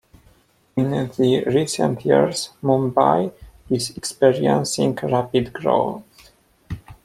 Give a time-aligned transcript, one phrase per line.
[0.75, 3.31] In the recent years Mumbai
[3.69, 6.01] is experiencing rapid growth.